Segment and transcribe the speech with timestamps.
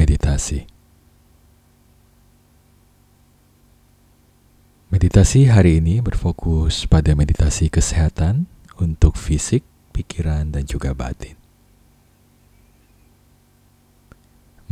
[0.00, 0.64] Meditasi
[4.88, 8.48] Meditasi hari ini berfokus pada meditasi kesehatan
[8.80, 9.60] untuk fisik,
[9.92, 11.36] pikiran, dan juga batin.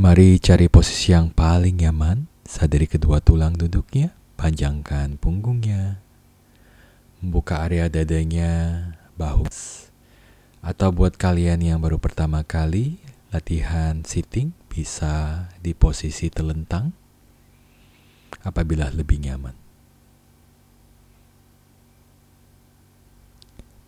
[0.01, 6.01] Mari cari posisi yang paling nyaman, sadari kedua tulang duduknya, panjangkan punggungnya,
[7.21, 9.45] membuka area dadanya, bahu.
[10.65, 12.97] Atau buat kalian yang baru pertama kali
[13.29, 16.93] latihan sitting, bisa di posisi telentang
[18.45, 19.57] apabila lebih nyaman.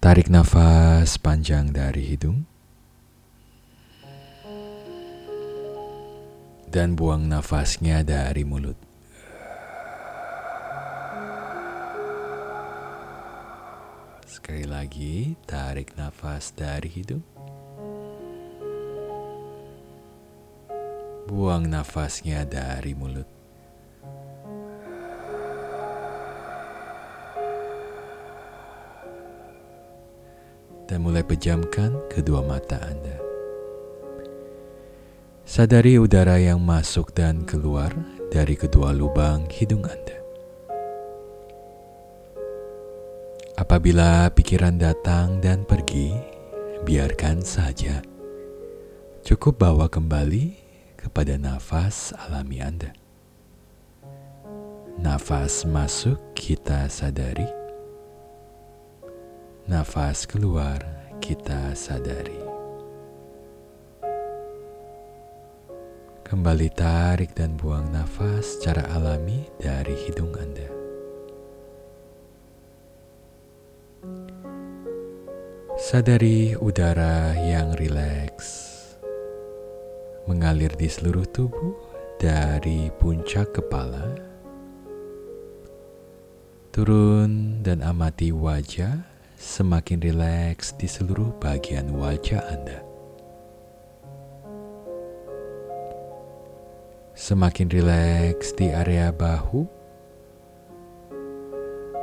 [0.01, 2.49] Tarik nafas panjang dari hidung.
[6.71, 8.79] Dan buang nafasnya dari mulut.
[14.25, 17.21] Sekali lagi, tarik nafas dari hidung.
[21.31, 23.39] Buang nafasnya dari mulut.
[30.91, 33.15] dan mulai pejamkan kedua mata Anda.
[35.47, 37.95] Sadari udara yang masuk dan keluar
[38.35, 40.19] dari kedua lubang hidung Anda.
[43.55, 46.11] Apabila pikiran datang dan pergi,
[46.83, 48.03] biarkan saja.
[49.23, 50.60] Cukup bawa kembali
[51.01, 52.93] kepada nafas alami Anda.
[55.01, 57.61] Nafas masuk kita sadari
[59.71, 60.83] Nafas keluar,
[61.23, 62.43] kita sadari.
[66.27, 70.67] Kembali tarik dan buang nafas secara alami dari hidung Anda.
[75.79, 78.40] Sadari udara yang rileks
[80.31, 81.75] mengalir di seluruh tubuh
[82.23, 84.31] dari puncak kepala
[86.71, 89.03] turun dan amati wajah
[89.35, 92.79] semakin rileks di seluruh bagian wajah Anda.
[97.19, 99.67] Semakin rileks di area bahu,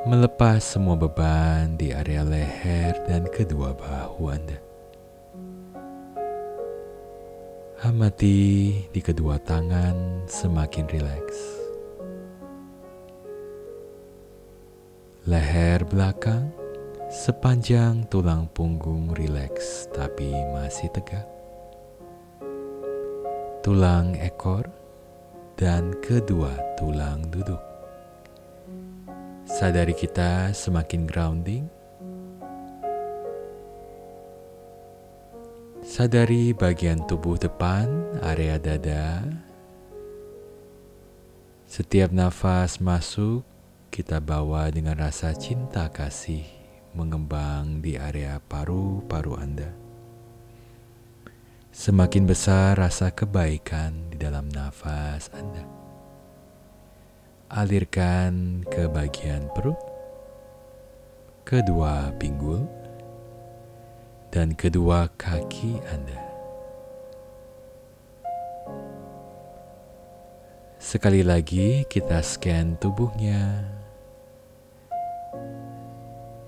[0.03, 4.66] melepas semua beban di area leher dan kedua bahu Anda.
[7.77, 11.37] Amati di kedua tangan semakin rileks.
[15.29, 16.49] Leher belakang
[17.07, 20.25] Sepanjang tulang punggung rileks tapi
[20.57, 21.29] masih tegak.
[23.61, 24.65] Tulang ekor
[25.53, 27.61] dan kedua tulang duduk.
[29.45, 31.76] Sadari kita semakin grounding.
[35.87, 37.87] Sadari bagian tubuh depan,
[38.19, 39.23] area dada.
[41.63, 43.47] Setiap nafas masuk,
[43.87, 46.43] kita bawa dengan rasa cinta kasih
[46.91, 49.71] mengembang di area paru-paru Anda.
[51.71, 55.63] Semakin besar rasa kebaikan di dalam nafas Anda.
[57.47, 59.79] Alirkan ke bagian perut,
[61.47, 62.86] kedua pinggul,
[64.31, 66.19] dan kedua kaki Anda.
[70.77, 73.67] Sekali lagi, kita scan tubuhnya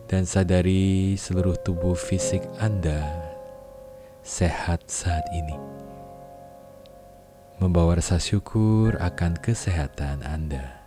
[0.09, 3.03] dan sadari seluruh tubuh fisik Anda
[4.25, 5.53] sehat saat ini.
[7.59, 10.79] Membawa rasa syukur akan kesehatan Anda.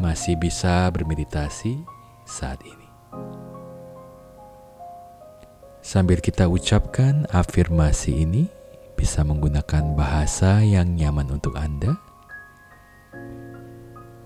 [0.00, 1.76] Masih bisa bermeditasi
[2.24, 2.79] saat ini.
[5.80, 8.46] Sambil kita ucapkan afirmasi ini,
[8.94, 11.96] bisa menggunakan bahasa yang nyaman untuk Anda.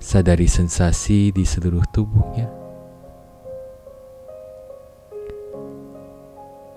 [0.02, 2.64] Sadari sensasi di seluruh tubuhnya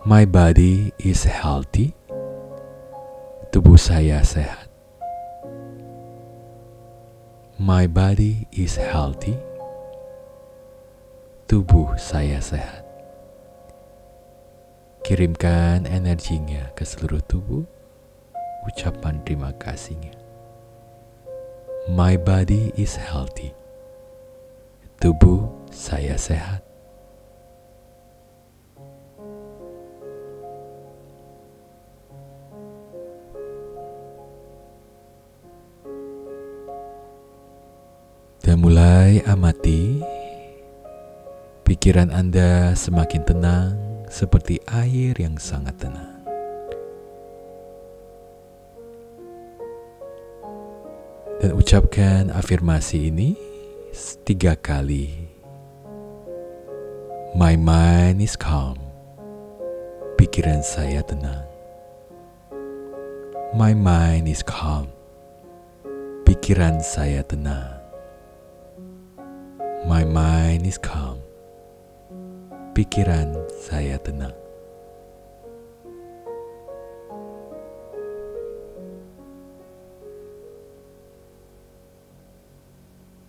[0.07, 1.91] My body is healthy.
[3.51, 4.71] Tubuh saya sehat.
[7.59, 9.35] My body is healthy.
[11.51, 12.86] Tubuh saya sehat.
[15.07, 17.63] Kirimkan energinya ke seluruh tubuh.
[18.67, 20.11] Ucapan terima kasihnya.
[21.87, 23.55] My body is healthy.
[24.99, 26.59] Tubuh saya sehat.
[38.43, 40.03] Dan mulai amati
[41.63, 46.17] pikiran Anda semakin tenang seperti air yang sangat tenang.
[51.37, 53.37] Dan ucapkan afirmasi ini
[54.25, 55.29] tiga kali.
[57.37, 58.81] My mind is calm.
[60.17, 61.45] Pikiran saya tenang.
[63.53, 64.89] My mind is calm.
[66.25, 67.77] Pikiran saya tenang.
[69.85, 71.26] My mind is calm.
[72.77, 74.37] Pikiran saya tenang.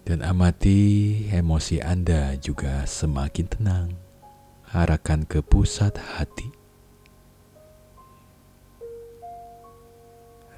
[0.04, 3.96] Dan amati emosi Anda juga semakin tenang.
[4.68, 6.52] Arahkan ke pusat hati.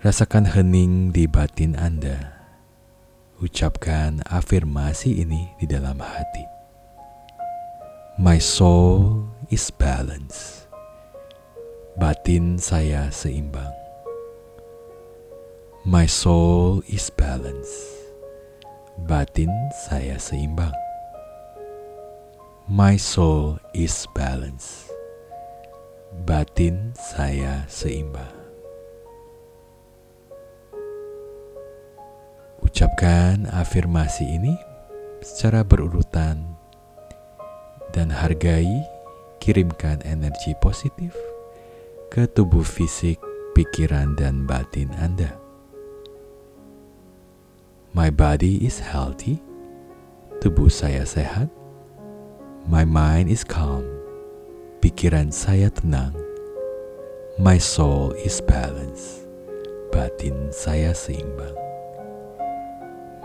[0.03, 2.43] Rasakan hening di batin Anda.
[3.39, 6.60] Ucapkan afirmasi ini di dalam hati.
[8.19, 10.67] My soul is balanced.
[12.01, 13.71] Batin saya seimbang.
[15.85, 18.01] My soul is balanced
[19.07, 20.75] batin saya seimbang.
[22.69, 24.93] My soul is balanced.
[26.29, 28.31] Batin saya seimbang.
[32.61, 34.55] Ucapkan afirmasi ini
[35.25, 36.60] secara berurutan
[37.91, 38.69] dan hargai
[39.41, 41.17] kirimkan energi positif
[42.11, 43.23] ke tubuh fisik,
[43.55, 45.39] pikiran, dan batin Anda.
[47.95, 49.43] My body is healthy.
[50.43, 51.51] Tubuh saya sehat.
[52.67, 53.87] My mind is calm.
[54.79, 56.15] Pikiran saya tenang.
[57.39, 59.27] My soul is balanced.
[59.91, 61.55] Batin saya seimbang.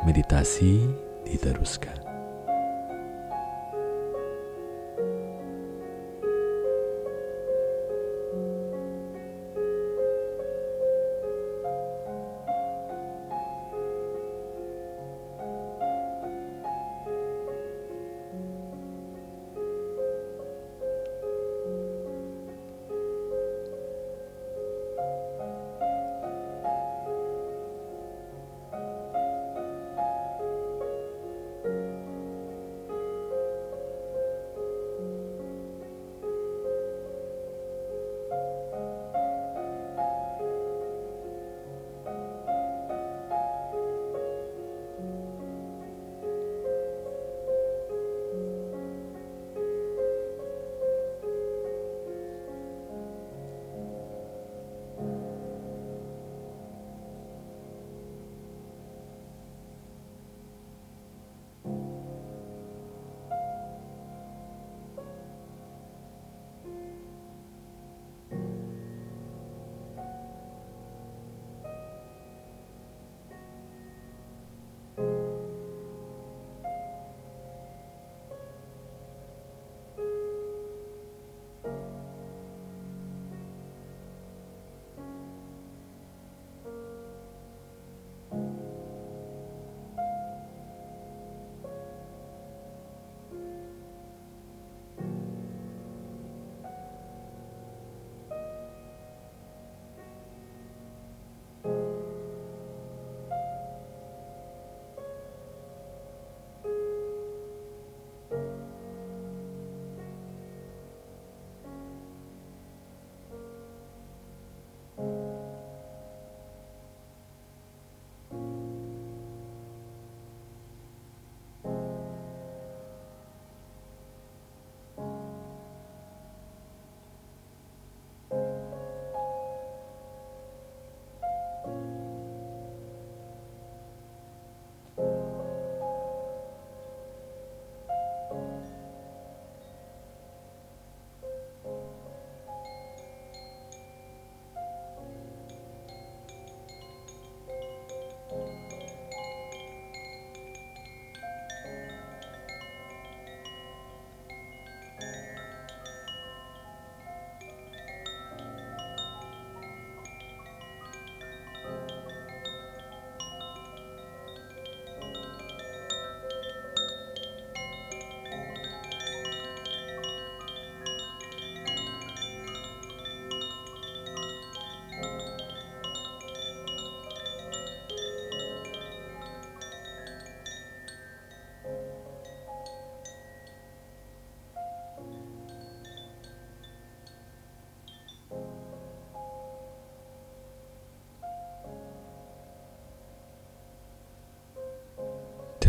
[0.06, 0.85] Meditasi
[1.25, 2.05] diteruskan.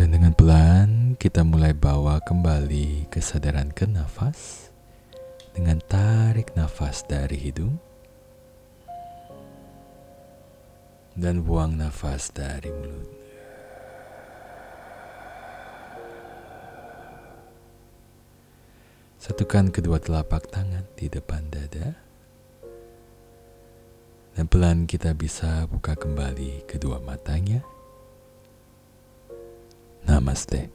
[0.07, 4.71] Dan dengan pelan kita mulai bawa kembali kesadaran ke nafas
[5.51, 7.75] dengan tarik nafas dari hidung
[11.11, 13.11] dan buang nafas dari mulut.
[19.19, 21.99] Satukan kedua telapak tangan di depan dada.
[24.39, 27.75] Dan pelan kita bisa buka kembali kedua matanya.
[30.07, 30.69] Namaste.